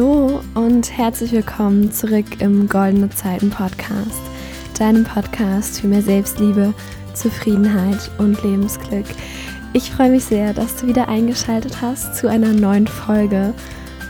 Hallo 0.00 0.40
und 0.54 0.96
herzlich 0.96 1.30
willkommen 1.30 1.92
zurück 1.92 2.24
im 2.40 2.70
Goldene 2.70 3.10
Zeiten 3.10 3.50
Podcast, 3.50 4.22
deinem 4.78 5.04
Podcast 5.04 5.78
für 5.78 5.88
mehr 5.88 6.00
Selbstliebe, 6.00 6.72
Zufriedenheit 7.12 8.10
und 8.16 8.42
Lebensglück. 8.42 9.04
Ich 9.74 9.90
freue 9.90 10.08
mich 10.08 10.24
sehr, 10.24 10.54
dass 10.54 10.76
du 10.76 10.86
wieder 10.86 11.10
eingeschaltet 11.10 11.82
hast 11.82 12.16
zu 12.16 12.28
einer 12.30 12.54
neuen 12.54 12.86
Folge. 12.86 13.52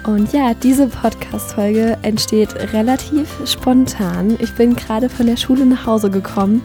Und 0.06 0.32
ja, 0.32 0.54
diese 0.54 0.86
Podcast-Folge 0.86 1.98
entsteht 2.02 2.54
relativ 2.72 3.28
spontan. 3.44 4.36
Ich 4.38 4.54
bin 4.54 4.76
gerade 4.76 5.08
von 5.08 5.26
der 5.26 5.36
Schule 5.36 5.66
nach 5.66 5.86
Hause 5.86 6.08
gekommen, 6.08 6.62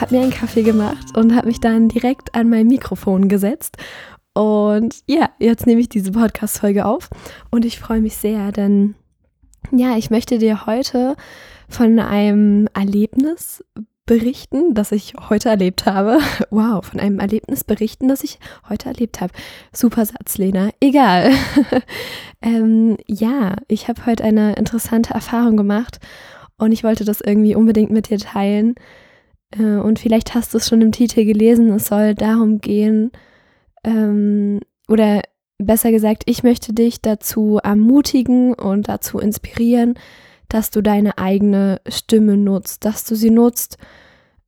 habe 0.00 0.16
mir 0.16 0.22
einen 0.22 0.32
Kaffee 0.32 0.62
gemacht 0.62 1.14
und 1.14 1.36
habe 1.36 1.48
mich 1.48 1.60
dann 1.60 1.90
direkt 1.90 2.34
an 2.34 2.48
mein 2.48 2.68
Mikrofon 2.68 3.28
gesetzt 3.28 3.76
und 4.34 5.02
ja, 5.06 5.30
jetzt 5.38 5.66
nehme 5.66 5.80
ich 5.80 5.88
diese 5.88 6.12
Podcast-Folge 6.12 6.86
auf 6.86 7.10
und 7.50 7.64
ich 7.64 7.78
freue 7.78 8.00
mich 8.00 8.16
sehr, 8.16 8.52
denn 8.52 8.94
ja, 9.70 9.96
ich 9.96 10.10
möchte 10.10 10.38
dir 10.38 10.66
heute 10.66 11.16
von 11.68 11.98
einem 11.98 12.68
Erlebnis 12.74 13.64
berichten, 14.06 14.74
das 14.74 14.92
ich 14.92 15.14
heute 15.28 15.48
erlebt 15.48 15.86
habe. 15.86 16.18
Wow, 16.50 16.84
von 16.84 17.00
einem 17.00 17.18
Erlebnis 17.18 17.64
berichten, 17.64 18.08
das 18.08 18.24
ich 18.24 18.38
heute 18.68 18.88
erlebt 18.88 19.20
habe. 19.20 19.32
Super 19.72 20.04
Satz, 20.04 20.36
Lena. 20.36 20.70
Egal. 20.80 21.32
ähm, 22.42 22.98
ja, 23.06 23.56
ich 23.68 23.88
habe 23.88 24.04
heute 24.04 24.24
eine 24.24 24.54
interessante 24.54 25.14
Erfahrung 25.14 25.56
gemacht 25.56 25.98
und 26.58 26.72
ich 26.72 26.84
wollte 26.84 27.04
das 27.04 27.20
irgendwie 27.20 27.54
unbedingt 27.54 27.90
mit 27.90 28.10
dir 28.10 28.18
teilen. 28.18 28.74
Äh, 29.58 29.76
und 29.76 29.98
vielleicht 29.98 30.34
hast 30.34 30.52
du 30.52 30.58
es 30.58 30.68
schon 30.68 30.82
im 30.82 30.92
Titel 30.92 31.24
gelesen. 31.24 31.70
Es 31.72 31.86
soll 31.86 32.14
darum 32.14 32.60
gehen, 32.60 33.12
ähm, 33.84 34.60
oder 34.88 35.22
besser 35.58 35.90
gesagt, 35.90 36.24
ich 36.26 36.42
möchte 36.42 36.72
dich 36.72 37.00
dazu 37.00 37.58
ermutigen 37.62 38.54
und 38.54 38.88
dazu 38.88 39.18
inspirieren, 39.18 39.94
dass 40.48 40.70
du 40.70 40.82
deine 40.82 41.18
eigene 41.18 41.80
Stimme 41.88 42.36
nutzt, 42.36 42.84
dass 42.84 43.04
du 43.04 43.14
sie 43.14 43.30
nutzt, 43.30 43.78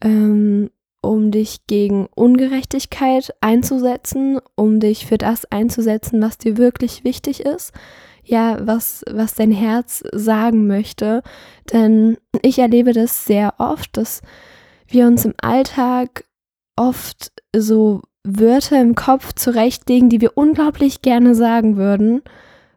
ähm, 0.02 0.70
um 1.00 1.30
dich 1.30 1.66
gegen 1.66 2.06
Ungerechtigkeit 2.14 3.34
einzusetzen, 3.40 4.38
um 4.54 4.80
dich 4.80 5.06
für 5.06 5.18
das 5.18 5.44
einzusetzen, 5.46 6.20
was 6.22 6.38
dir 6.38 6.56
wirklich 6.56 7.04
wichtig 7.04 7.40
ist, 7.40 7.72
ja, 8.22 8.58
was, 8.66 9.04
was 9.10 9.34
dein 9.34 9.52
Herz 9.52 10.02
sagen 10.12 10.66
möchte. 10.66 11.22
Denn 11.72 12.16
ich 12.42 12.58
erlebe 12.58 12.92
das 12.92 13.26
sehr 13.26 13.54
oft, 13.58 13.96
dass 13.96 14.22
wir 14.88 15.06
uns 15.06 15.24
im 15.24 15.34
Alltag 15.40 16.24
oft 16.76 17.32
so 17.54 18.02
Wörter 18.24 18.80
im 18.80 18.94
Kopf 18.94 19.34
zurechtlegen, 19.34 20.08
die 20.08 20.20
wir 20.20 20.36
unglaublich 20.36 21.02
gerne 21.02 21.34
sagen 21.34 21.76
würden, 21.76 22.22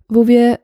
wo 0.09 0.27
wir, 0.27 0.59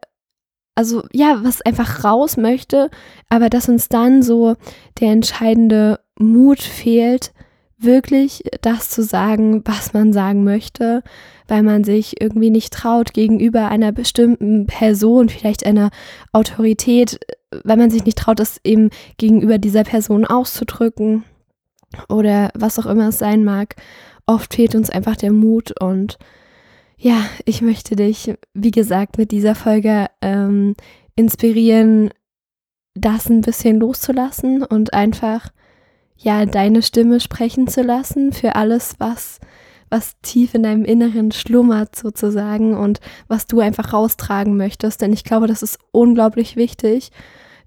also 0.75 1.03
ja, 1.11 1.39
was 1.43 1.61
einfach 1.61 2.03
raus 2.03 2.37
möchte, 2.37 2.89
aber 3.29 3.49
dass 3.49 3.69
uns 3.69 3.87
dann 3.87 4.21
so 4.21 4.55
der 4.99 5.11
entscheidende 5.11 5.99
Mut 6.19 6.61
fehlt, 6.61 7.33
wirklich 7.77 8.43
das 8.61 8.89
zu 8.89 9.03
sagen, 9.03 9.61
was 9.65 9.93
man 9.93 10.13
sagen 10.13 10.43
möchte, 10.43 11.03
weil 11.47 11.63
man 11.63 11.83
sich 11.83 12.21
irgendwie 12.21 12.49
nicht 12.49 12.73
traut 12.73 13.13
gegenüber 13.13 13.67
einer 13.67 13.91
bestimmten 13.91 14.67
Person, 14.67 15.29
vielleicht 15.29 15.65
einer 15.65 15.91
Autorität, 16.31 17.19
weil 17.63 17.77
man 17.77 17.89
sich 17.89 18.05
nicht 18.05 18.17
traut, 18.17 18.39
das 18.39 18.59
eben 18.63 18.89
gegenüber 19.17 19.57
dieser 19.57 19.83
Person 19.83 20.25
auszudrücken 20.25 21.23
oder 22.09 22.49
was 22.53 22.79
auch 22.79 22.85
immer 22.85 23.09
es 23.09 23.19
sein 23.19 23.43
mag 23.43 23.75
oft 24.25 24.53
fehlt 24.53 24.75
uns 24.75 24.89
einfach 24.89 25.15
der 25.15 25.31
Mut 25.31 25.79
und 25.79 26.17
ja, 26.97 27.25
ich 27.45 27.61
möchte 27.61 27.95
dich, 27.95 28.33
wie 28.53 28.71
gesagt, 28.71 29.17
mit 29.17 29.31
dieser 29.31 29.55
Folge 29.55 30.07
ähm, 30.21 30.75
inspirieren, 31.15 32.11
das 32.93 33.29
ein 33.29 33.41
bisschen 33.41 33.79
loszulassen 33.79 34.63
und 34.63 34.93
einfach 34.93 35.49
ja 36.15 36.45
deine 36.45 36.81
Stimme 36.81 37.19
sprechen 37.19 37.67
zu 37.67 37.81
lassen 37.81 38.31
für 38.31 38.55
alles, 38.55 38.95
was 38.99 39.39
was 39.93 40.19
tief 40.23 40.55
in 40.55 40.63
deinem 40.63 40.85
Inneren 40.85 41.31
schlummert 41.31 41.95
sozusagen 41.95 42.75
und 42.75 42.99
was 43.27 43.45
du 43.45 43.59
einfach 43.59 43.93
raustragen 43.93 44.57
möchtest. 44.57 45.01
Denn 45.01 45.13
ich 45.13 45.23
glaube, 45.23 45.45
das 45.45 45.61
ist 45.61 45.77
unglaublich 45.91 46.55
wichtig, 46.55 47.11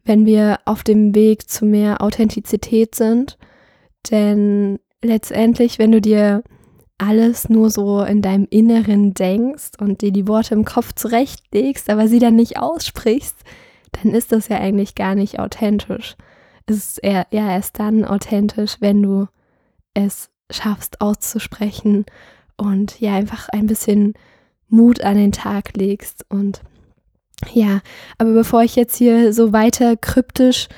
wenn 0.05 0.27
wir 0.27 0.59
auf 0.65 0.83
dem 0.83 1.15
Weg 1.15 1.49
zu 1.49 1.65
mehr 1.65 2.03
Authentizität 2.03 2.97
sind. 2.97 3.39
Denn 4.11 4.81
letztendlich, 5.03 5.79
wenn 5.79 5.93
du 5.93 6.01
dir 6.01 6.43
alles 6.99 7.49
nur 7.49 7.71
so 7.71 8.03
in 8.03 8.23
deinem 8.23 8.47
Inneren 8.49 9.13
denkst 9.13 9.73
und 9.79 10.01
dir 10.01 10.13
die 10.13 10.29
Worte 10.29 10.55
im 10.55 10.65
Kopf 10.65 10.95
zurechtlegst, 10.95 11.91
aber 11.91 12.09
sie 12.09 12.19
dann 12.19 12.37
nicht 12.37 12.59
aussprichst, 12.59 13.37
dann 13.93 14.15
ist 14.15 14.33
das 14.33 14.49
ja 14.49 14.59
eigentlich 14.59 14.95
gar 14.95 15.15
nicht 15.15 15.39
authentisch. 15.39 16.17
Es 16.67 16.77
ist 16.77 16.99
eher, 16.99 17.27
ja 17.31 17.51
erst 17.51 17.79
dann 17.79 18.05
authentisch, 18.05 18.77
wenn 18.81 19.03
du 19.03 19.29
es 19.95 20.31
schaffst 20.51 21.01
auszusprechen 21.01 22.07
und 22.57 23.01
ja 23.01 23.15
einfach 23.15 23.49
ein 23.51 23.67
bisschen 23.67 24.15
Mut 24.69 25.01
an 25.03 25.17
den 25.17 25.33
Tag 25.33 25.77
legst 25.77 26.25
und 26.29 26.63
ja, 27.53 27.81
aber 28.19 28.33
bevor 28.33 28.63
ich 28.63 28.77
jetzt 28.77 28.97
hier 28.97 29.33
so 29.33 29.53
weiter 29.53 29.97
kryptisch 29.97 30.69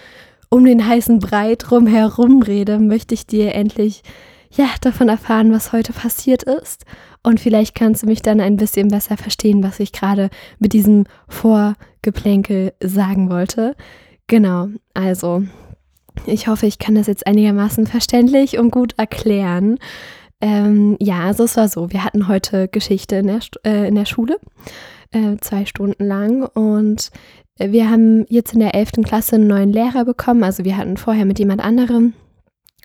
um 0.51 0.65
den 0.65 0.87
heißen 0.87 1.19
Brei 1.19 1.55
drum 1.57 1.87
herum 1.87 2.43
rede, 2.43 2.79
möchte 2.79 3.15
ich 3.15 3.27
dir 3.27 3.55
endlich 3.55 4.03
ja 4.51 4.67
davon 4.81 5.09
erfahren, 5.09 5.53
was 5.53 5.73
heute 5.73 5.93
passiert 5.93 6.43
ist. 6.43 6.85
Und 7.23 7.41
vielleicht 7.41 7.75
kannst 7.75 8.03
du 8.03 8.07
mich 8.07 8.23
dann 8.23 8.41
ein 8.41 8.57
bisschen 8.57 8.89
besser 8.89 9.17
verstehen, 9.17 9.63
was 9.63 9.81
ich 9.81 9.93
gerade 9.93 10.31
mit 10.59 10.73
diesem 10.73 11.05
Vorgeplänkel 11.29 12.73
sagen 12.83 13.31
wollte. 13.31 13.77
Genau, 14.27 14.69
also 14.95 15.43
ich 16.27 16.49
hoffe, 16.49 16.67
ich 16.67 16.79
kann 16.79 16.95
das 16.95 17.07
jetzt 17.07 17.27
einigermaßen 17.27 17.87
verständlich 17.87 18.59
und 18.59 18.71
gut 18.71 18.95
erklären. 18.97 19.79
Ähm, 20.41 20.97
ja, 21.01 21.21
also 21.25 21.45
es 21.45 21.57
war 21.57 21.69
so, 21.69 21.91
wir 21.91 22.05
hatten 22.05 22.29
heute 22.29 22.69
Geschichte 22.69 23.17
in 23.17 23.27
der, 23.27 23.41
äh, 23.65 23.89
in 23.89 23.95
der 23.95 24.05
Schule, 24.05 24.39
äh, 25.11 25.37
zwei 25.41 25.65
Stunden 25.65 26.05
lang 26.05 26.45
und 26.45 27.11
wir 27.59 27.91
haben 27.91 28.25
jetzt 28.29 28.55
in 28.55 28.61
der 28.61 28.75
11. 28.75 28.93
Klasse 29.05 29.37
einen 29.37 29.49
neuen 29.49 29.73
Lehrer 29.73 30.05
bekommen. 30.05 30.45
Also 30.45 30.65
wir 30.65 30.77
hatten 30.77 30.97
vorher 30.97 31.25
mit 31.25 31.39
jemand 31.39 31.63
anderem. 31.63 32.15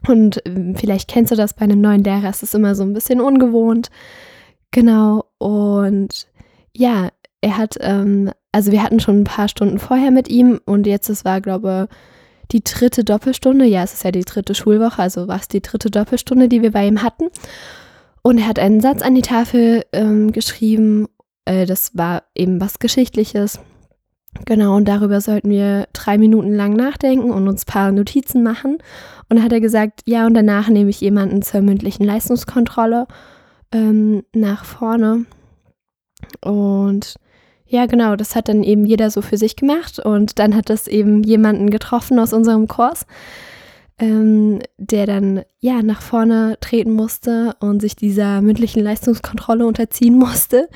Und 0.08 0.42
ähm, 0.46 0.76
vielleicht 0.76 1.10
kennst 1.10 1.32
du 1.32 1.36
das 1.36 1.54
bei 1.54 1.62
einem 1.62 1.82
neuen 1.82 2.04
Lehrer, 2.04 2.30
es 2.30 2.44
ist 2.44 2.56
immer 2.56 2.76
so 2.76 2.84
ein 2.84 2.94
bisschen 2.94 3.22
ungewohnt. 3.22 3.90
Genau. 4.72 5.26
Und 5.38 6.28
ja, 6.76 7.10
er 7.42 7.58
hat, 7.58 7.78
ähm, 7.80 8.32
also 8.52 8.72
wir 8.72 8.84
hatten 8.84 9.00
schon 9.00 9.22
ein 9.22 9.26
paar 9.26 9.48
Stunden 9.48 9.80
vorher 9.80 10.12
mit 10.12 10.28
ihm 10.30 10.60
und 10.66 10.88
jetzt, 10.88 11.10
es 11.10 11.24
war, 11.24 11.42
glaube 11.42 11.88
ich, 11.90 11.98
die 12.52 12.64
dritte 12.64 13.04
Doppelstunde. 13.04 13.66
Ja, 13.66 13.84
es 13.84 13.94
ist 13.94 14.04
ja 14.04 14.12
die 14.12 14.24
dritte 14.24 14.56
Schulwoche, 14.56 15.02
also 15.02 15.28
war 15.28 15.40
es 15.40 15.48
die 15.48 15.62
dritte 15.62 15.90
Doppelstunde, 15.90 16.50
die 16.50 16.62
wir 16.62 16.72
bei 16.72 16.88
ihm 16.88 17.02
hatten. 17.02 17.30
Und 18.22 18.38
er 18.38 18.48
hat 18.48 18.60
einen 18.60 18.80
Satz 18.80 19.02
an 19.02 19.16
die 19.16 19.22
Tafel 19.22 19.84
ähm, 19.92 20.32
geschrieben. 20.32 21.08
Äh, 21.46 21.66
das 21.66 21.98
war 21.98 22.24
eben 22.36 22.62
was 22.62 22.80
Geschichtliches. 22.80 23.60
Genau, 24.46 24.76
und 24.76 24.88
darüber 24.88 25.22
sollten 25.22 25.50
wir 25.50 25.88
drei 25.94 26.18
Minuten 26.18 26.54
lang 26.54 26.74
nachdenken 26.74 27.32
und 27.32 27.48
uns 27.48 27.64
ein 27.64 27.72
paar 27.72 27.92
Notizen 27.92 28.44
machen. 28.44 28.78
Und 29.30 29.38
dann 29.38 29.44
hat 29.44 29.54
er 29.54 29.62
gesagt, 29.62 30.02
ja, 30.06 30.26
und 30.26 30.34
danach 30.34 30.70
nehme 30.70 30.90
ich 30.90 31.02
jemanden 31.02 31.42
zur 31.42 31.62
mündlichen 31.62 32.06
Leistungskontrolle 32.06 33.08
ähm, 33.72 34.24
nach 34.34 34.66
vorne. 34.66 35.26
Und 36.42 37.16
ja, 37.66 37.86
genau, 37.86 38.16
das 38.16 38.36
hat 38.36 38.50
dann 38.50 38.64
eben 38.64 38.86
jeder 38.86 39.10
so 39.10 39.22
für 39.22 39.38
sich 39.38 39.56
gemacht. 39.56 40.00
Und 40.00 40.40
dann 40.40 40.56
hat 40.56 40.70
das 40.70 40.88
eben 40.88 41.24
jemanden 41.24 41.69
getroffen 41.69 42.19
aus 42.19 42.34
unserem 42.34 42.68
Kurs, 42.68 43.06
ähm, 44.00 44.60
der 44.78 45.06
dann 45.06 45.44
ja 45.60 45.81
nach 45.81 46.02
vorne 46.02 46.57
treten 46.60 46.92
musste 46.92 47.56
und 47.60 47.81
sich 47.81 47.96
dieser 47.96 48.42
mündlichen 48.42 48.84
Leistungskontrolle 48.84 49.66
unterziehen 49.66 50.18
musste. 50.19 50.69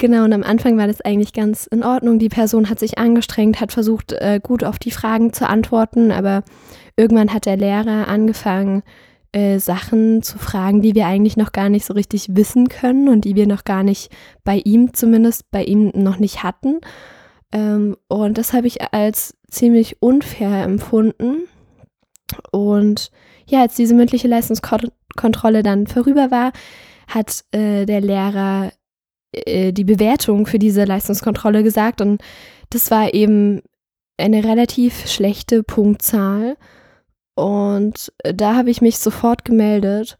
Genau, 0.00 0.22
und 0.22 0.32
am 0.32 0.44
Anfang 0.44 0.78
war 0.78 0.86
das 0.86 1.00
eigentlich 1.00 1.32
ganz 1.32 1.66
in 1.66 1.82
Ordnung. 1.82 2.20
Die 2.20 2.28
Person 2.28 2.70
hat 2.70 2.78
sich 2.78 2.98
angestrengt, 2.98 3.60
hat 3.60 3.72
versucht, 3.72 4.12
äh, 4.12 4.40
gut 4.40 4.62
auf 4.62 4.78
die 4.78 4.92
Fragen 4.92 5.32
zu 5.32 5.48
antworten, 5.48 6.12
aber 6.12 6.44
irgendwann 6.96 7.34
hat 7.34 7.46
der 7.46 7.56
Lehrer 7.56 8.06
angefangen, 8.06 8.84
äh, 9.32 9.58
Sachen 9.58 10.22
zu 10.22 10.38
fragen, 10.38 10.82
die 10.82 10.94
wir 10.94 11.06
eigentlich 11.06 11.36
noch 11.36 11.50
gar 11.50 11.68
nicht 11.68 11.84
so 11.84 11.94
richtig 11.94 12.36
wissen 12.36 12.68
können 12.68 13.08
und 13.08 13.24
die 13.24 13.34
wir 13.34 13.48
noch 13.48 13.64
gar 13.64 13.82
nicht 13.82 14.10
bei 14.44 14.62
ihm 14.64 14.94
zumindest, 14.94 15.50
bei 15.50 15.64
ihm 15.64 15.90
noch 15.94 16.18
nicht 16.18 16.44
hatten. 16.44 16.78
Ähm, 17.52 17.96
und 18.06 18.38
das 18.38 18.52
habe 18.52 18.68
ich 18.68 18.92
als 18.92 19.36
ziemlich 19.50 20.00
unfair 20.00 20.62
empfunden. 20.62 21.48
Und 22.52 23.10
ja, 23.48 23.62
als 23.62 23.74
diese 23.74 23.94
mündliche 23.94 24.28
Leistungskontrolle 24.28 25.64
dann 25.64 25.88
vorüber 25.88 26.30
war, 26.30 26.52
hat 27.08 27.44
äh, 27.52 27.84
der 27.84 28.00
Lehrer 28.00 28.70
äh, 29.32 29.72
die 29.72 29.84
Bewertung 29.84 30.46
für 30.46 30.58
diese 30.58 30.84
Leistungskontrolle 30.84 31.62
gesagt 31.62 32.00
und 32.00 32.22
das 32.70 32.90
war 32.90 33.14
eben 33.14 33.62
eine 34.18 34.44
relativ 34.44 35.06
schlechte 35.06 35.62
Punktzahl. 35.62 36.56
Und 37.34 38.12
da 38.24 38.56
habe 38.56 38.70
ich 38.70 38.80
mich 38.80 38.98
sofort 38.98 39.44
gemeldet 39.44 40.18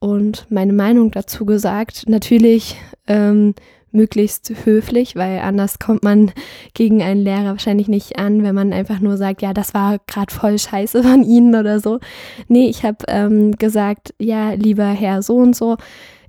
und 0.00 0.46
meine 0.50 0.72
Meinung 0.72 1.12
dazu 1.12 1.46
gesagt. 1.46 2.08
Natürlich 2.08 2.76
ähm, 3.06 3.54
möglichst 3.92 4.52
höflich, 4.64 5.16
weil 5.16 5.40
anders 5.40 5.78
kommt 5.78 6.02
man 6.02 6.32
gegen 6.74 7.02
einen 7.02 7.22
Lehrer 7.22 7.50
wahrscheinlich 7.50 7.88
nicht 7.88 8.18
an, 8.18 8.42
wenn 8.42 8.54
man 8.54 8.72
einfach 8.72 9.00
nur 9.00 9.16
sagt, 9.16 9.42
ja, 9.42 9.54
das 9.54 9.74
war 9.74 9.98
gerade 10.06 10.34
voll 10.34 10.58
scheiße 10.58 11.02
von 11.02 11.22
Ihnen 11.22 11.54
oder 11.54 11.80
so. 11.80 12.00
Nee, 12.48 12.68
ich 12.68 12.84
habe 12.84 12.98
ähm, 13.08 13.52
gesagt, 13.52 14.14
ja, 14.18 14.52
lieber 14.52 14.86
Herr 14.88 15.22
so 15.22 15.36
und 15.36 15.56
so, 15.56 15.76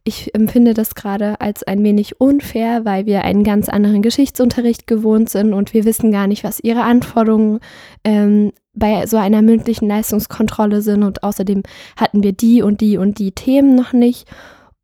ich 0.08 0.34
empfinde 0.34 0.74
das 0.74 0.96
gerade 0.96 1.42
als 1.42 1.64
ein 1.64 1.84
wenig 1.84 2.22
unfair, 2.22 2.86
weil 2.86 3.06
wir 3.06 3.26
einen 3.26 3.44
ganz 3.44 3.68
anderen 3.68 4.02
Geschichtsunterricht 4.02 4.88
gewohnt 4.88 5.30
sind 5.30 5.54
und 5.54 5.74
wir 5.74 5.84
wissen 5.84 6.14
gar 6.14 6.28
nicht, 6.28 6.46
was 6.46 6.62
Ihre 6.62 6.84
Anforderungen 6.84 7.60
ähm, 8.06 8.54
bei 8.74 9.06
so 9.06 9.18
einer 9.18 9.42
mündlichen 9.42 9.90
Leistungskontrolle 9.90 10.82
sind. 10.82 11.04
Und 11.04 11.24
außerdem 11.24 11.64
hatten 11.98 12.24
wir 12.24 12.32
die 12.32 12.62
und 12.62 12.80
die 12.80 12.98
und 12.98 13.20
die 13.20 13.34
Themen 13.34 13.76
noch 13.76 13.92
nicht. 13.92 14.30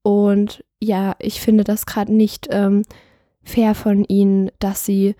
Und 0.01 0.65
ja, 0.81 1.15
ich 1.19 1.39
finde 1.39 1.63
das 1.63 1.85
gerade 1.85 2.13
nicht 2.13 2.49
ähm, 2.51 2.83
fair 3.43 3.75
von 3.75 4.03
Ihnen, 4.03 4.51
dass 4.59 4.85
Sie 4.85 5.15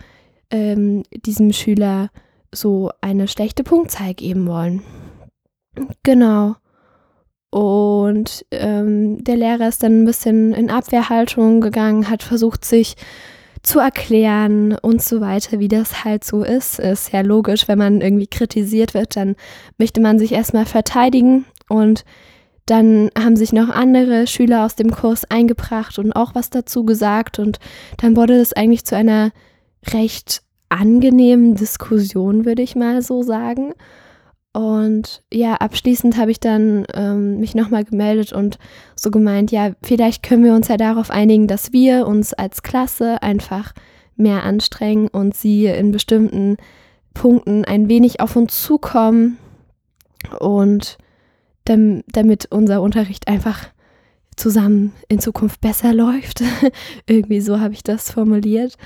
ähm, 0.51 1.03
diesem 1.15 1.53
Schüler 1.53 2.09
so 2.53 2.91
eine 2.99 3.29
schlechte 3.29 3.63
Punktzahl 3.63 4.13
geben 4.15 4.47
wollen. 4.47 4.83
Genau. 6.03 6.55
Und 7.53 8.47
ähm, 8.49 9.23
der 9.23 9.37
Lehrer 9.37 9.67
ist 9.67 9.83
dann 9.83 10.01
ein 10.01 10.05
bisschen 10.05 10.53
in 10.53 10.71
Abwehrhaltung 10.71 11.61
gegangen, 11.61 12.09
hat 12.09 12.23
versucht, 12.23 12.65
sich 12.65 12.95
zu 13.61 13.77
erklären 13.77 14.75
und 14.81 15.03
so 15.03 15.21
weiter, 15.21 15.59
wie 15.59 15.67
das 15.67 16.03
halt 16.03 16.23
so 16.23 16.41
ist. 16.41 16.79
Ist 16.79 17.13
ja 17.13 17.21
logisch, 17.21 17.67
wenn 17.67 17.77
man 17.77 18.01
irgendwie 18.01 18.25
kritisiert 18.25 18.95
wird, 18.95 19.15
dann 19.15 19.35
möchte 19.77 20.01
man 20.01 20.17
sich 20.17 20.31
erstmal 20.31 20.65
verteidigen 20.65 21.45
und 21.69 22.05
dann 22.65 23.11
haben 23.15 23.35
sich 23.35 23.53
noch 23.53 23.69
andere 23.69 24.25
Schüler 24.25 24.65
aus 24.65 24.75
dem 24.75 24.89
Kurs 24.89 25.23
eingebracht 25.29 25.99
und 25.99 26.11
auch 26.11 26.33
was 26.33 26.49
dazu 26.49 26.85
gesagt 26.85 27.37
und 27.37 27.59
dann 27.97 28.15
wurde 28.15 28.33
es 28.33 28.53
eigentlich 28.53 28.83
zu 28.83 28.95
einer 28.95 29.29
recht 29.91 30.41
angenehmen 30.69 31.53
Diskussion, 31.53 32.45
würde 32.45 32.63
ich 32.63 32.75
mal 32.75 33.03
so 33.03 33.21
sagen. 33.21 33.73
Und 34.53 35.23
ja, 35.33 35.55
abschließend 35.55 36.15
habe 36.15 36.29
ich 36.29 36.39
dann 36.39 36.85
ähm, 36.93 37.39
mich 37.39 37.55
nochmal 37.55 37.83
gemeldet 37.83 38.33
und 38.33 38.59
so 38.95 39.09
gemeint, 39.09 39.51
ja, 39.51 39.71
vielleicht 39.81 40.21
können 40.21 40.43
wir 40.43 40.53
uns 40.53 40.67
ja 40.67 40.77
darauf 40.77 41.09
einigen, 41.09 41.47
dass 41.47 41.73
wir 41.73 42.05
uns 42.05 42.33
als 42.33 42.61
Klasse 42.61 43.23
einfach 43.23 43.73
mehr 44.15 44.43
anstrengen 44.43 45.07
und 45.07 45.35
sie 45.35 45.65
in 45.65 45.91
bestimmten 45.91 46.57
Punkten 47.15 47.65
ein 47.65 47.89
wenig 47.89 48.19
auf 48.19 48.35
uns 48.35 48.61
zukommen 48.61 49.39
und 50.39 50.99
damit 51.65 52.51
unser 52.51 52.81
Unterricht 52.81 53.27
einfach 53.27 53.69
zusammen 54.35 54.93
in 55.07 55.19
Zukunft 55.19 55.61
besser 55.61 55.93
läuft. 55.95 56.43
Irgendwie 57.07 57.41
so 57.41 57.59
habe 57.59 57.73
ich 57.73 57.81
das 57.81 58.11
formuliert. 58.11 58.77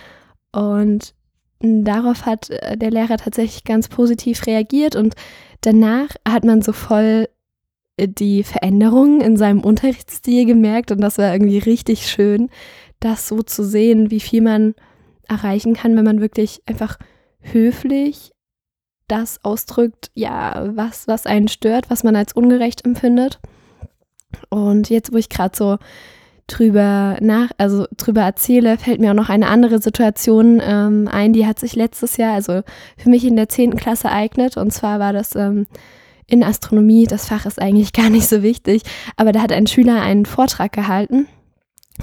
Und 0.53 1.13
darauf 1.59 2.25
hat 2.25 2.49
äh, 2.49 2.77
der 2.77 2.91
Lehrer 2.91 3.17
tatsächlich 3.17 3.63
ganz 3.63 3.87
positiv 3.87 4.45
reagiert 4.45 4.95
und 4.95 5.15
danach 5.61 6.09
hat 6.27 6.43
man 6.43 6.61
so 6.61 6.73
voll 6.73 7.27
äh, 7.97 8.07
die 8.07 8.43
Veränderungen 8.43 9.21
in 9.21 9.37
seinem 9.37 9.61
Unterrichtsstil 9.61 10.45
gemerkt 10.45 10.91
und 10.91 11.01
das 11.01 11.17
war 11.17 11.33
irgendwie 11.33 11.59
richtig 11.59 12.07
schön, 12.07 12.49
das 12.99 13.27
so 13.27 13.41
zu 13.41 13.63
sehen, 13.63 14.11
wie 14.11 14.19
viel 14.19 14.41
man 14.41 14.75
erreichen 15.27 15.73
kann, 15.73 15.95
wenn 15.95 16.05
man 16.05 16.21
wirklich 16.21 16.61
einfach 16.65 16.97
höflich 17.39 18.31
das 19.07 19.43
ausdrückt, 19.43 20.11
ja, 20.15 20.71
was, 20.75 21.07
was 21.07 21.25
einen 21.25 21.47
stört, 21.47 21.89
was 21.89 22.03
man 22.03 22.15
als 22.15 22.33
ungerecht 22.33 22.85
empfindet. 22.85 23.39
Und 24.49 24.89
jetzt, 24.89 25.13
wo 25.13 25.17
ich 25.17 25.29
gerade 25.29 25.55
so 25.55 25.77
drüber 26.47 27.17
nach, 27.21 27.51
also 27.57 27.85
drüber 27.97 28.21
erzähle, 28.21 28.77
fällt 28.77 28.99
mir 28.99 29.11
auch 29.11 29.15
noch 29.15 29.29
eine 29.29 29.47
andere 29.47 29.79
Situation 29.79 30.61
ähm, 30.63 31.07
ein, 31.11 31.33
die 31.33 31.45
hat 31.45 31.59
sich 31.59 31.75
letztes 31.75 32.17
Jahr, 32.17 32.33
also 32.33 32.61
für 32.97 33.09
mich 33.09 33.25
in 33.25 33.35
der 33.35 33.49
10. 33.49 33.75
Klasse 33.75 34.07
ereignet. 34.07 34.57
Und 34.57 34.71
zwar 34.71 34.99
war 34.99 35.13
das 35.13 35.35
ähm, 35.35 35.67
in 36.25 36.43
Astronomie, 36.43 37.05
das 37.05 37.27
Fach 37.27 37.45
ist 37.45 37.61
eigentlich 37.61 37.93
gar 37.93 38.09
nicht 38.09 38.27
so 38.27 38.43
wichtig, 38.43 38.83
aber 39.15 39.31
da 39.31 39.41
hat 39.41 39.51
ein 39.51 39.67
Schüler 39.67 40.01
einen 40.01 40.25
Vortrag 40.25 40.71
gehalten 40.71 41.27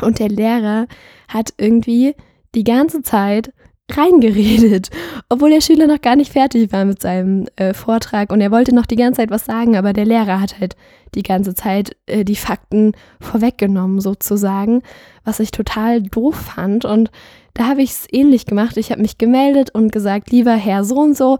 und 0.00 0.18
der 0.18 0.28
Lehrer 0.28 0.86
hat 1.28 1.54
irgendwie 1.56 2.14
die 2.54 2.64
ganze 2.64 3.02
Zeit 3.02 3.52
reingeredet, 3.92 4.90
obwohl 5.28 5.50
der 5.50 5.60
Schüler 5.60 5.86
noch 5.86 6.00
gar 6.00 6.16
nicht 6.16 6.32
fertig 6.32 6.72
war 6.72 6.84
mit 6.84 7.02
seinem 7.02 7.46
äh, 7.56 7.74
Vortrag 7.74 8.32
und 8.32 8.40
er 8.40 8.50
wollte 8.50 8.74
noch 8.74 8.86
die 8.86 8.96
ganze 8.96 9.18
Zeit 9.18 9.30
was 9.30 9.44
sagen, 9.44 9.76
aber 9.76 9.92
der 9.92 10.06
Lehrer 10.06 10.40
hat 10.40 10.58
halt 10.58 10.76
die 11.14 11.22
ganze 11.22 11.54
Zeit 11.54 11.96
äh, 12.06 12.24
die 12.24 12.36
Fakten 12.36 12.92
vorweggenommen 13.20 14.00
sozusagen, 14.00 14.82
was 15.24 15.38
ich 15.38 15.50
total 15.50 16.02
doof 16.02 16.34
fand 16.34 16.84
und 16.84 17.10
da 17.52 17.68
habe 17.68 17.82
ich 17.82 17.90
es 17.90 18.06
ähnlich 18.10 18.46
gemacht. 18.46 18.76
Ich 18.76 18.90
habe 18.90 19.02
mich 19.02 19.16
gemeldet 19.16 19.70
und 19.72 19.92
gesagt, 19.92 20.30
lieber 20.32 20.54
Herr 20.54 20.82
so 20.82 20.96
und 20.96 21.16
so, 21.16 21.38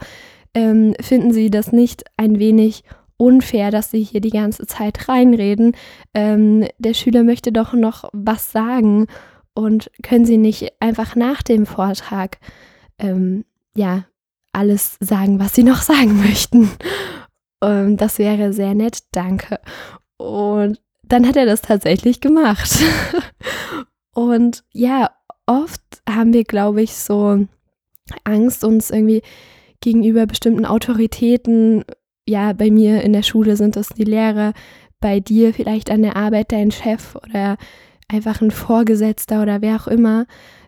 ähm, 0.54 0.94
finden 1.00 1.32
Sie 1.32 1.50
das 1.50 1.72
nicht 1.72 2.04
ein 2.16 2.38
wenig 2.38 2.84
unfair, 3.16 3.70
dass 3.70 3.90
Sie 3.90 4.02
hier 4.02 4.20
die 4.20 4.30
ganze 4.30 4.66
Zeit 4.66 5.08
reinreden? 5.08 5.72
Ähm, 6.14 6.66
der 6.78 6.94
Schüler 6.94 7.24
möchte 7.24 7.50
doch 7.50 7.72
noch 7.72 8.08
was 8.12 8.52
sagen 8.52 9.06
und 9.54 9.90
können 10.02 10.24
Sie 10.24 10.36
nicht 10.36 10.72
einfach 10.80 11.16
nach 11.16 11.42
dem 11.42 11.66
Vortrag 11.66 12.38
ähm, 12.98 13.44
ja 13.74 14.04
alles 14.52 14.96
sagen, 15.00 15.38
was 15.38 15.54
Sie 15.54 15.64
noch 15.64 15.82
sagen 15.82 16.18
möchten? 16.18 16.70
Und 17.60 17.96
das 17.98 18.18
wäre 18.18 18.52
sehr 18.52 18.74
nett, 18.74 18.98
danke. 19.12 19.58
Und 20.16 20.80
dann 21.02 21.26
hat 21.26 21.36
er 21.36 21.46
das 21.46 21.62
tatsächlich 21.62 22.20
gemacht. 22.20 22.78
und 24.14 24.64
ja, 24.72 25.10
oft 25.46 25.80
haben 26.08 26.32
wir, 26.32 26.44
glaube 26.44 26.82
ich, 26.82 26.94
so 26.94 27.46
Angst, 28.24 28.64
uns 28.64 28.90
irgendwie 28.90 29.22
gegenüber 29.80 30.26
bestimmten 30.26 30.66
Autoritäten, 30.66 31.84
ja, 32.26 32.52
bei 32.54 32.70
mir 32.70 33.02
in 33.02 33.12
der 33.12 33.22
Schule 33.22 33.56
sind 33.56 33.76
das 33.76 33.90
die 33.90 34.04
Lehrer, 34.04 34.54
bei 35.00 35.20
dir 35.20 35.52
vielleicht 35.52 35.90
an 35.90 36.02
der 36.02 36.16
Arbeit 36.16 36.52
dein 36.52 36.70
Chef 36.70 37.16
oder 37.16 37.58
einfach 38.14 38.40
ein 38.40 38.50
Vorgesetzter 38.50 39.42
oder 39.42 39.60
wer 39.60 39.76
auch 39.76 39.86
immer, 39.86 40.26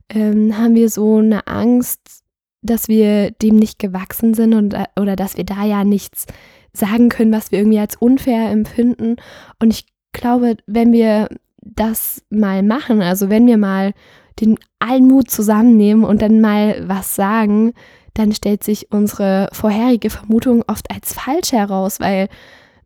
ähm, 0.08 0.56
haben 0.56 0.74
wir 0.74 0.90
so 0.90 1.18
eine 1.18 1.46
Angst, 1.46 2.22
dass 2.62 2.88
wir 2.88 3.30
dem 3.30 3.56
nicht 3.56 3.78
gewachsen 3.78 4.34
sind 4.34 4.54
und, 4.54 4.74
äh, 4.74 4.84
oder 5.00 5.16
dass 5.16 5.36
wir 5.36 5.44
da 5.44 5.64
ja 5.64 5.84
nichts 5.84 6.26
sagen 6.72 7.08
können, 7.08 7.32
was 7.32 7.50
wir 7.52 7.58
irgendwie 7.58 7.78
als 7.78 7.96
unfair 7.96 8.50
empfinden. 8.50 9.16
Und 9.60 9.72
ich 9.72 9.86
glaube, 10.12 10.56
wenn 10.66 10.92
wir 10.92 11.28
das 11.62 12.22
mal 12.30 12.62
machen, 12.62 13.02
also 13.02 13.30
wenn 13.30 13.46
wir 13.46 13.56
mal 13.56 13.92
den 14.40 14.58
allen 14.78 15.08
Mut 15.08 15.30
zusammennehmen 15.30 16.04
und 16.04 16.22
dann 16.22 16.40
mal 16.40 16.84
was 16.86 17.16
sagen, 17.16 17.72
dann 18.14 18.32
stellt 18.32 18.64
sich 18.64 18.92
unsere 18.92 19.48
vorherige 19.52 20.10
Vermutung 20.10 20.62
oft 20.66 20.90
als 20.90 21.12
falsch 21.12 21.52
heraus, 21.52 22.00
weil 22.00 22.28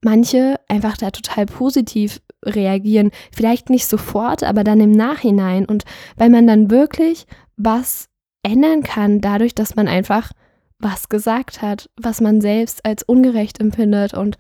manche 0.03 0.59
einfach 0.69 0.97
da 0.97 1.11
total 1.11 1.47
positiv 1.47 2.21
reagieren. 2.45 3.11
Vielleicht 3.35 3.71
nicht 3.71 3.87
sofort, 3.87 4.43
aber 4.43 4.65
dann 4.65 4.81
im 4.81 4.93
Nachhinein. 4.93 5.67
Und 5.67 5.85
weil 6.17 6.31
man 6.31 6.47
dann 6.47 6.71
wirklich 6.71 7.27
was 7.57 8.09
ändern 8.43 8.83
kann, 8.83 9.21
dadurch, 9.21 9.55
dass 9.55 9.77
man 9.77 9.89
einfach 9.89 10.33
was 10.79 11.09
gesagt 11.09 11.61
hat, 11.61 11.91
was 12.01 12.21
man 12.21 12.41
selbst 12.41 12.85
als 12.85 13.03
ungerecht 13.03 13.61
empfindet. 13.61 14.15
Und 14.15 14.39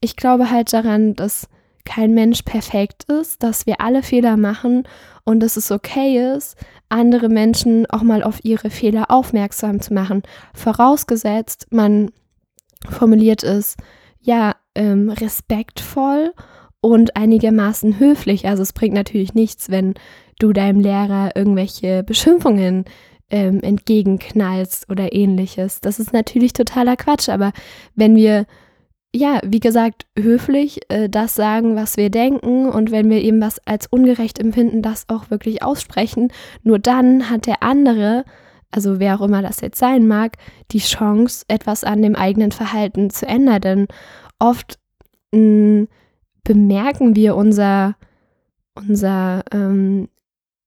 ich 0.00 0.16
glaube 0.16 0.50
halt 0.50 0.72
daran, 0.72 1.14
dass 1.14 1.48
kein 1.84 2.14
Mensch 2.14 2.42
perfekt 2.42 3.04
ist, 3.04 3.42
dass 3.42 3.66
wir 3.66 3.80
alle 3.80 4.02
Fehler 4.02 4.36
machen 4.36 4.84
und 5.24 5.40
dass 5.40 5.56
es 5.56 5.70
okay 5.70 6.34
ist, 6.36 6.56
andere 6.88 7.28
Menschen 7.28 7.86
auch 7.86 8.02
mal 8.02 8.22
auf 8.22 8.44
ihre 8.44 8.70
Fehler 8.70 9.10
aufmerksam 9.10 9.80
zu 9.80 9.94
machen. 9.94 10.22
Vorausgesetzt, 10.52 11.66
man 11.70 12.10
formuliert 12.88 13.42
es 13.44 13.76
ja 14.20 14.56
ähm, 14.74 15.10
respektvoll 15.10 16.32
und 16.86 17.16
einigermaßen 17.16 17.98
höflich. 17.98 18.46
Also 18.46 18.62
es 18.62 18.72
bringt 18.72 18.94
natürlich 18.94 19.34
nichts, 19.34 19.70
wenn 19.70 19.94
du 20.38 20.52
deinem 20.52 20.78
Lehrer 20.78 21.34
irgendwelche 21.34 22.04
Beschimpfungen 22.04 22.84
ähm, 23.28 23.60
entgegenknallst 23.60 24.88
oder 24.88 25.12
ähnliches. 25.12 25.80
Das 25.80 25.98
ist 25.98 26.12
natürlich 26.12 26.52
totaler 26.52 26.94
Quatsch, 26.94 27.28
aber 27.28 27.52
wenn 27.96 28.14
wir, 28.14 28.46
ja, 29.12 29.40
wie 29.44 29.58
gesagt, 29.58 30.06
höflich 30.16 30.78
äh, 30.88 31.08
das 31.08 31.34
sagen, 31.34 31.74
was 31.74 31.96
wir 31.96 32.08
denken 32.08 32.68
und 32.68 32.92
wenn 32.92 33.10
wir 33.10 33.20
eben 33.20 33.40
was 33.40 33.58
als 33.66 33.88
ungerecht 33.88 34.38
empfinden, 34.38 34.80
das 34.80 35.08
auch 35.08 35.28
wirklich 35.28 35.64
aussprechen, 35.64 36.32
nur 36.62 36.78
dann 36.78 37.30
hat 37.30 37.48
der 37.48 37.64
andere, 37.64 38.24
also 38.70 39.00
wer 39.00 39.16
auch 39.16 39.24
immer 39.24 39.42
das 39.42 39.60
jetzt 39.60 39.80
sein 39.80 40.06
mag, 40.06 40.36
die 40.70 40.78
Chance, 40.78 41.46
etwas 41.48 41.82
an 41.82 42.00
dem 42.00 42.14
eigenen 42.14 42.52
Verhalten 42.52 43.10
zu 43.10 43.26
ändern. 43.26 43.60
Denn 43.60 43.86
oft 44.38 44.78
mh, 45.32 45.40
mm, 45.40 45.88
bemerken 46.46 47.16
wir 47.16 47.34
unser, 47.34 47.96
unser 48.74 49.42
ähm, 49.52 50.08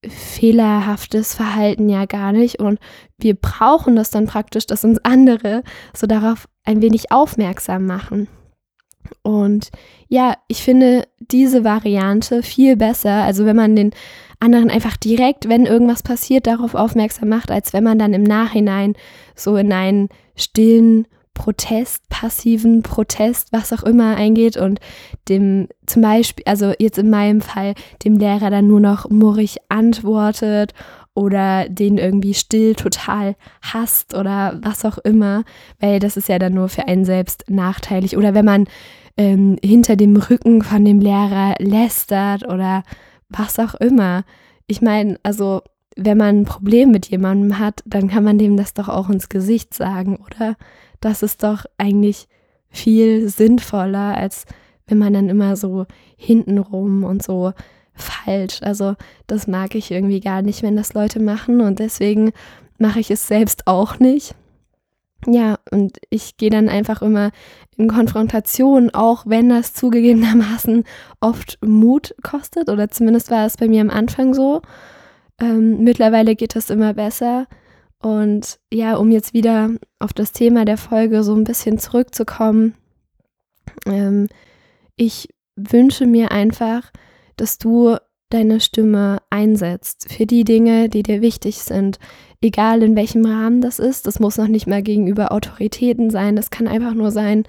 fehlerhaftes 0.06 1.34
Verhalten 1.34 1.88
ja 1.88 2.04
gar 2.04 2.32
nicht 2.32 2.60
und 2.60 2.78
wir 3.18 3.34
brauchen 3.34 3.96
das 3.96 4.10
dann 4.10 4.26
praktisch, 4.26 4.66
dass 4.66 4.84
uns 4.84 4.98
andere 5.04 5.62
so 5.94 6.06
darauf 6.06 6.48
ein 6.64 6.82
wenig 6.82 7.10
aufmerksam 7.10 7.86
machen. 7.86 8.28
Und 9.22 9.70
ja, 10.08 10.34
ich 10.48 10.62
finde 10.62 11.06
diese 11.18 11.64
Variante 11.64 12.42
viel 12.42 12.76
besser. 12.76 13.22
Also 13.24 13.46
wenn 13.46 13.56
man 13.56 13.74
den 13.74 13.92
anderen 14.38 14.70
einfach 14.70 14.96
direkt, 14.96 15.48
wenn 15.48 15.66
irgendwas 15.66 16.02
passiert, 16.02 16.46
darauf 16.46 16.74
aufmerksam 16.74 17.28
macht, 17.28 17.50
als 17.50 17.72
wenn 17.72 17.84
man 17.84 17.98
dann 17.98 18.12
im 18.12 18.22
Nachhinein 18.22 18.94
so 19.34 19.56
in 19.56 19.72
einen 19.72 20.08
stillen 20.36 21.06
Protest, 21.40 22.06
passiven 22.10 22.82
Protest, 22.82 23.50
was 23.50 23.72
auch 23.72 23.82
immer 23.82 24.14
eingeht 24.14 24.58
und 24.58 24.78
dem 25.30 25.68
zum 25.86 26.02
Beispiel, 26.02 26.44
also 26.46 26.74
jetzt 26.78 26.98
in 26.98 27.08
meinem 27.08 27.40
Fall, 27.40 27.72
dem 28.04 28.18
Lehrer 28.18 28.50
dann 28.50 28.66
nur 28.66 28.80
noch 28.80 29.08
murrig 29.08 29.56
antwortet 29.70 30.74
oder 31.14 31.66
den 31.70 31.96
irgendwie 31.96 32.34
still 32.34 32.74
total 32.74 33.36
hasst 33.62 34.14
oder 34.14 34.60
was 34.62 34.84
auch 34.84 34.98
immer, 34.98 35.44
weil 35.78 35.98
das 35.98 36.18
ist 36.18 36.28
ja 36.28 36.38
dann 36.38 36.52
nur 36.52 36.68
für 36.68 36.86
einen 36.86 37.06
selbst 37.06 37.48
nachteilig. 37.48 38.18
Oder 38.18 38.34
wenn 38.34 38.44
man 38.44 38.66
ähm, 39.16 39.56
hinter 39.64 39.96
dem 39.96 40.16
Rücken 40.16 40.60
von 40.60 40.84
dem 40.84 41.00
Lehrer 41.00 41.54
lästert 41.58 42.46
oder 42.46 42.82
was 43.30 43.58
auch 43.58 43.74
immer. 43.76 44.24
Ich 44.66 44.82
meine, 44.82 45.18
also 45.22 45.62
wenn 45.96 46.18
man 46.18 46.40
ein 46.40 46.44
Problem 46.44 46.90
mit 46.90 47.06
jemandem 47.06 47.58
hat, 47.58 47.82
dann 47.86 48.08
kann 48.08 48.24
man 48.24 48.36
dem 48.36 48.58
das 48.58 48.74
doch 48.74 48.90
auch 48.90 49.08
ins 49.08 49.30
Gesicht 49.30 49.72
sagen, 49.72 50.18
oder? 50.18 50.56
Das 51.00 51.22
ist 51.22 51.42
doch 51.42 51.64
eigentlich 51.78 52.28
viel 52.68 53.28
sinnvoller, 53.28 54.16
als 54.16 54.44
wenn 54.86 54.98
man 54.98 55.12
dann 55.12 55.28
immer 55.28 55.56
so 55.56 55.86
hintenrum 56.16 57.04
und 57.04 57.22
so 57.22 57.52
falsch. 57.94 58.62
Also 58.62 58.94
das 59.26 59.46
mag 59.46 59.74
ich 59.74 59.90
irgendwie 59.90 60.20
gar 60.20 60.42
nicht, 60.42 60.62
wenn 60.62 60.76
das 60.76 60.94
Leute 60.94 61.20
machen 61.20 61.60
und 61.60 61.78
deswegen 61.78 62.32
mache 62.78 63.00
ich 63.00 63.10
es 63.10 63.26
selbst 63.26 63.66
auch 63.66 63.98
nicht. 63.98 64.34
Ja, 65.26 65.58
und 65.70 65.98
ich 66.08 66.38
gehe 66.38 66.48
dann 66.48 66.70
einfach 66.70 67.02
immer 67.02 67.30
in 67.76 67.88
Konfrontation, 67.88 68.90
auch 68.90 69.24
wenn 69.26 69.50
das 69.50 69.74
zugegebenermaßen 69.74 70.84
oft 71.20 71.58
Mut 71.62 72.14
kostet, 72.22 72.70
oder 72.70 72.88
zumindest 72.88 73.30
war 73.30 73.44
es 73.44 73.58
bei 73.58 73.68
mir 73.68 73.82
am 73.82 73.90
Anfang 73.90 74.32
so. 74.32 74.62
Ähm, 75.38 75.84
mittlerweile 75.84 76.36
geht 76.36 76.56
das 76.56 76.70
immer 76.70 76.94
besser. 76.94 77.46
Und 78.02 78.58
ja, 78.72 78.96
um 78.96 79.10
jetzt 79.10 79.34
wieder 79.34 79.70
auf 79.98 80.12
das 80.12 80.32
Thema 80.32 80.64
der 80.64 80.78
Folge 80.78 81.22
so 81.22 81.34
ein 81.34 81.44
bisschen 81.44 81.78
zurückzukommen, 81.78 82.74
ähm, 83.86 84.28
ich 84.96 85.28
wünsche 85.56 86.06
mir 86.06 86.30
einfach, 86.30 86.90
dass 87.36 87.58
du 87.58 87.96
deine 88.30 88.60
Stimme 88.60 89.18
einsetzt 89.28 90.10
für 90.10 90.24
die 90.24 90.44
Dinge, 90.44 90.88
die 90.88 91.02
dir 91.02 91.20
wichtig 91.20 91.58
sind. 91.58 91.98
Egal 92.40 92.82
in 92.82 92.96
welchem 92.96 93.26
Rahmen 93.26 93.60
das 93.60 93.78
ist, 93.78 94.06
das 94.06 94.20
muss 94.20 94.38
noch 94.38 94.48
nicht 94.48 94.66
mal 94.66 94.82
gegenüber 94.82 95.32
Autoritäten 95.32 96.10
sein. 96.10 96.36
Das 96.36 96.50
kann 96.50 96.68
einfach 96.68 96.94
nur 96.94 97.10
sein, 97.10 97.44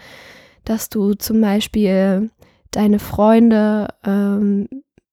dass 0.66 0.90
du 0.90 1.14
zum 1.14 1.40
Beispiel 1.40 2.30
deine 2.72 3.00
Freunde, 3.00 3.88
ähm, 4.06 4.68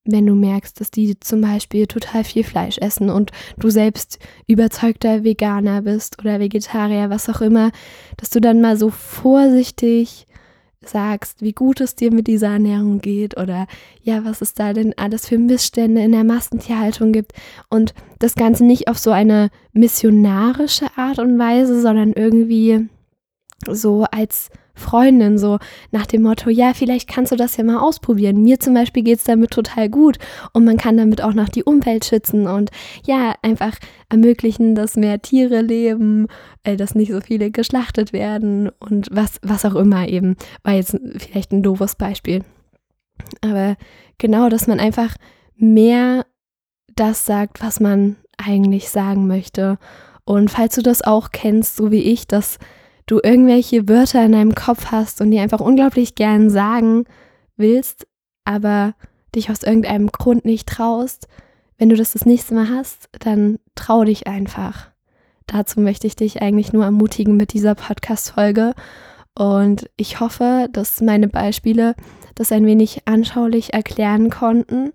wenn 0.04 0.26
du 0.26 0.34
merkst, 0.34 0.80
dass 0.80 0.90
die 0.90 1.18
zum 1.20 1.40
Beispiel 1.40 1.86
total 1.86 2.24
viel 2.24 2.44
Fleisch 2.44 2.78
essen 2.78 3.10
und 3.10 3.30
du 3.58 3.68
selbst 3.70 4.18
überzeugter 4.46 5.22
Veganer 5.22 5.82
bist 5.82 6.18
oder 6.18 6.40
Vegetarier, 6.40 7.10
was 7.10 7.28
auch 7.28 7.40
immer, 7.40 7.70
dass 8.16 8.30
du 8.30 8.40
dann 8.40 8.60
mal 8.60 8.76
so 8.76 8.90
vorsichtig 8.90 10.26
sagst, 10.80 11.42
wie 11.42 11.52
gut 11.52 11.80
es 11.80 11.96
dir 11.96 12.12
mit 12.12 12.26
dieser 12.26 12.48
Ernährung 12.48 13.00
geht 13.00 13.36
oder 13.36 13.66
ja, 14.02 14.24
was 14.24 14.40
es 14.40 14.54
da 14.54 14.72
denn 14.72 14.94
alles 14.96 15.26
für 15.26 15.38
Missstände 15.38 16.02
in 16.02 16.12
der 16.12 16.24
Massentierhaltung 16.24 17.12
gibt 17.12 17.32
und 17.68 17.94
das 18.18 18.34
Ganze 18.34 18.64
nicht 18.64 18.88
auf 18.88 18.98
so 18.98 19.10
eine 19.10 19.50
missionarische 19.72 20.86
Art 20.96 21.18
und 21.18 21.38
Weise, 21.38 21.80
sondern 21.80 22.12
irgendwie 22.12 22.88
so 23.68 24.04
als 24.04 24.50
Freundin, 24.78 25.38
so 25.38 25.58
nach 25.90 26.06
dem 26.06 26.22
Motto, 26.22 26.50
ja, 26.50 26.72
vielleicht 26.74 27.08
kannst 27.08 27.32
du 27.32 27.36
das 27.36 27.56
ja 27.56 27.64
mal 27.64 27.78
ausprobieren. 27.78 28.42
Mir 28.42 28.58
zum 28.58 28.74
Beispiel 28.74 29.02
geht 29.02 29.18
es 29.18 29.24
damit 29.24 29.50
total 29.50 29.88
gut 29.88 30.18
und 30.52 30.64
man 30.64 30.76
kann 30.76 30.96
damit 30.96 31.22
auch 31.22 31.34
noch 31.34 31.48
die 31.48 31.64
Umwelt 31.64 32.04
schützen 32.04 32.46
und 32.46 32.70
ja, 33.04 33.34
einfach 33.42 33.76
ermöglichen, 34.08 34.74
dass 34.74 34.96
mehr 34.96 35.20
Tiere 35.20 35.60
leben, 35.60 36.28
äh, 36.62 36.76
dass 36.76 36.94
nicht 36.94 37.12
so 37.12 37.20
viele 37.20 37.50
geschlachtet 37.50 38.12
werden 38.12 38.70
und 38.78 39.08
was, 39.10 39.38
was 39.42 39.64
auch 39.64 39.74
immer 39.74 40.08
eben. 40.08 40.36
War 40.62 40.74
jetzt 40.74 40.96
vielleicht 41.18 41.52
ein 41.52 41.62
doofes 41.62 41.96
Beispiel. 41.96 42.42
Aber 43.40 43.76
genau, 44.18 44.48
dass 44.48 44.66
man 44.66 44.80
einfach 44.80 45.16
mehr 45.56 46.24
das 46.94 47.26
sagt, 47.26 47.62
was 47.62 47.80
man 47.80 48.16
eigentlich 48.36 48.90
sagen 48.90 49.26
möchte. 49.26 49.78
Und 50.24 50.50
falls 50.50 50.74
du 50.74 50.82
das 50.82 51.02
auch 51.02 51.30
kennst, 51.30 51.76
so 51.76 51.90
wie 51.90 52.02
ich, 52.02 52.26
dass 52.26 52.58
du 53.08 53.20
irgendwelche 53.22 53.88
Wörter 53.88 54.24
in 54.24 54.32
deinem 54.32 54.54
Kopf 54.54 54.86
hast 54.92 55.20
und 55.20 55.30
die 55.30 55.40
einfach 55.40 55.60
unglaublich 55.60 56.14
gern 56.14 56.50
sagen 56.50 57.04
willst, 57.56 58.06
aber 58.44 58.94
dich 59.34 59.50
aus 59.50 59.62
irgendeinem 59.62 60.08
Grund 60.08 60.44
nicht 60.44 60.68
traust, 60.68 61.26
wenn 61.78 61.88
du 61.88 61.96
das 61.96 62.12
das 62.12 62.26
nächste 62.26 62.54
Mal 62.54 62.68
hast, 62.68 63.08
dann 63.18 63.58
trau 63.74 64.04
dich 64.04 64.26
einfach. 64.26 64.90
Dazu 65.46 65.80
möchte 65.80 66.06
ich 66.06 66.16
dich 66.16 66.42
eigentlich 66.42 66.72
nur 66.72 66.84
ermutigen 66.84 67.36
mit 67.36 67.52
dieser 67.52 67.74
Podcast-Folge. 67.74 68.74
Und 69.34 69.88
ich 69.96 70.20
hoffe, 70.20 70.68
dass 70.72 71.00
meine 71.00 71.28
Beispiele 71.28 71.94
das 72.34 72.52
ein 72.52 72.66
wenig 72.66 73.02
anschaulich 73.06 73.72
erklären 73.72 74.28
konnten. 74.28 74.92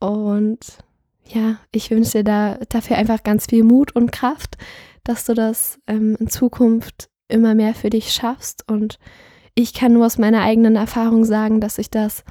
Und 0.00 0.58
ja, 1.24 1.56
ich 1.70 1.90
wünsche 1.90 2.18
dir 2.18 2.24
da, 2.24 2.58
dafür 2.68 2.96
einfach 2.96 3.22
ganz 3.22 3.46
viel 3.46 3.62
Mut 3.62 3.94
und 3.94 4.10
Kraft, 4.10 4.58
dass 5.04 5.24
du 5.24 5.34
das 5.34 5.78
ähm, 5.86 6.16
in 6.18 6.28
Zukunft 6.28 7.08
immer 7.32 7.54
mehr 7.54 7.74
für 7.74 7.90
dich 7.90 8.12
schaffst. 8.12 8.64
Und 8.68 8.98
ich 9.54 9.74
kann 9.74 9.94
nur 9.94 10.06
aus 10.06 10.18
meiner 10.18 10.42
eigenen 10.42 10.76
Erfahrung 10.76 11.24
sagen, 11.24 11.60
dass 11.60 11.76
sich 11.76 11.90
das 11.90 12.24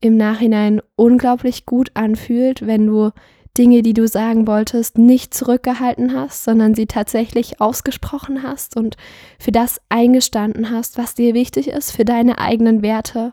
im 0.00 0.16
Nachhinein 0.16 0.80
unglaublich 0.96 1.66
gut 1.66 1.90
anfühlt, 1.94 2.66
wenn 2.66 2.86
du 2.86 3.10
Dinge, 3.56 3.82
die 3.82 3.94
du 3.94 4.06
sagen 4.06 4.46
wolltest, 4.46 4.98
nicht 4.98 5.34
zurückgehalten 5.34 6.14
hast, 6.14 6.44
sondern 6.44 6.74
sie 6.74 6.86
tatsächlich 6.86 7.60
ausgesprochen 7.60 8.44
hast 8.44 8.76
und 8.76 8.96
für 9.40 9.50
das 9.50 9.80
eingestanden 9.88 10.70
hast, 10.70 10.96
was 10.96 11.14
dir 11.14 11.34
wichtig 11.34 11.68
ist, 11.68 11.90
für 11.90 12.04
deine 12.04 12.38
eigenen 12.38 12.82
Werte. 12.82 13.32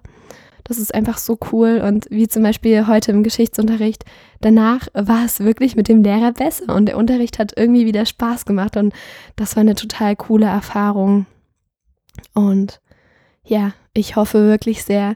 Das 0.66 0.80
ist 0.80 0.94
einfach 0.94 1.20
so 1.20 1.38
cool. 1.52 1.82
Und 1.86 2.08
wie 2.10 2.28
zum 2.28 2.44
Beispiel 2.44 2.88
heute 2.88 3.12
im 3.12 3.24
Geschichtsunterricht, 3.24 4.04
danach 4.42 4.88
war 4.94 5.24
es 5.24 5.40
wirklich 5.40 5.76
mit 5.76 5.88
dem 5.88 6.04
Lehrer 6.04 6.34
besser 6.34 6.76
und 6.76 6.88
der 6.88 6.98
Unterricht 6.98 7.40
hat 7.40 7.54
irgendwie 7.56 7.86
wieder 7.86 8.06
Spaß 8.06 8.46
gemacht 8.46 8.76
und 8.76 8.94
das 9.36 9.56
war 9.56 9.62
eine 9.62 9.76
total 9.76 10.16
coole 10.16 10.48
Erfahrung. 10.48 11.28
Und 12.34 12.82
ja, 13.46 13.74
ich 13.94 14.16
hoffe 14.16 14.48
wirklich 14.48 14.84
sehr, 14.84 15.16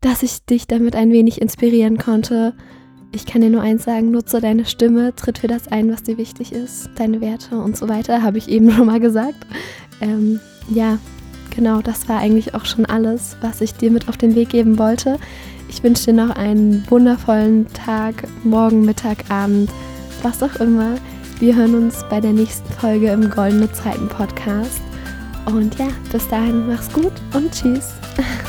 dass 0.00 0.24
ich 0.24 0.44
dich 0.44 0.66
damit 0.66 0.96
ein 0.96 1.12
wenig 1.12 1.40
inspirieren 1.40 1.96
konnte. 1.96 2.54
Ich 3.12 3.24
kann 3.24 3.42
dir 3.42 3.50
nur 3.50 3.62
eins 3.62 3.84
sagen, 3.84 4.10
nutze 4.10 4.40
deine 4.40 4.64
Stimme, 4.64 5.14
tritt 5.14 5.38
für 5.38 5.46
das 5.46 5.68
ein, 5.68 5.92
was 5.92 6.02
dir 6.02 6.18
wichtig 6.18 6.52
ist, 6.52 6.90
deine 6.96 7.20
Werte 7.20 7.58
und 7.58 7.76
so 7.76 7.88
weiter, 7.88 8.22
habe 8.22 8.38
ich 8.38 8.48
eben 8.48 8.70
schon 8.72 8.86
mal 8.86 9.00
gesagt. 9.00 9.46
Ähm, 10.00 10.40
ja, 10.68 10.98
genau, 11.56 11.80
das 11.80 12.08
war 12.08 12.18
eigentlich 12.18 12.54
auch 12.54 12.64
schon 12.64 12.86
alles, 12.86 13.36
was 13.40 13.60
ich 13.60 13.74
dir 13.74 13.90
mit 13.90 14.08
auf 14.08 14.16
den 14.16 14.36
Weg 14.36 14.50
geben 14.50 14.78
wollte. 14.78 15.18
Ich 15.68 15.82
wünsche 15.82 16.04
dir 16.04 16.12
noch 16.12 16.36
einen 16.36 16.88
wundervollen 16.88 17.66
Tag, 17.72 18.28
morgen, 18.44 18.84
Mittag, 18.84 19.28
Abend, 19.30 19.70
was 20.22 20.42
auch 20.42 20.54
immer. 20.56 20.94
Wir 21.40 21.56
hören 21.56 21.74
uns 21.74 22.04
bei 22.08 22.20
der 22.20 22.32
nächsten 22.32 22.72
Folge 22.74 23.10
im 23.10 23.28
Goldene 23.30 23.70
Zeiten 23.72 24.08
Podcast. 24.08 24.80
Und 25.46 25.76
ja, 25.78 25.88
bis 26.12 26.28
dahin, 26.28 26.68
mach's 26.68 26.92
gut 26.92 27.12
und 27.34 27.52
tschüss. 27.52 27.94